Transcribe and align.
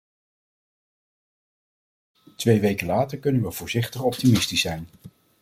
Twee 2.37 2.59
weken 2.59 2.87
later 2.87 3.19
kunnen 3.19 3.41
we 3.41 3.51
voorzichtig 3.51 4.01
optimistisch 4.03 4.61
zijn. 4.61 4.87